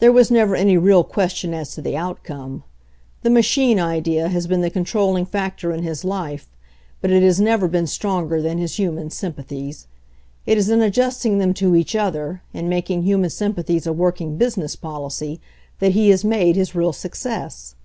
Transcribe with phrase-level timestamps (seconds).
[0.00, 2.62] There was never any real question as to the outcome.
[3.22, 4.90] The machine idea has been the con t!
[4.90, 6.50] trolling factor in his life,
[7.00, 9.86] but it has never been t j stronger than his human sympathies.
[10.44, 14.36] It is in |: adjusting them to each other, in making human sympathies a working
[14.36, 15.40] business policy,
[15.78, 17.76] that he has made his real success.